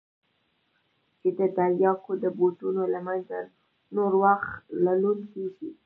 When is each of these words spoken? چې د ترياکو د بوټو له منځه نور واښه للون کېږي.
چې 1.19 1.29
د 1.37 1.39
ترياکو 1.57 2.11
د 2.23 2.25
بوټو 2.37 2.67
له 2.93 2.99
منځه 3.07 3.39
نور 3.95 4.11
واښه 4.21 4.53
للون 4.83 5.19
کېږي. 5.33 5.69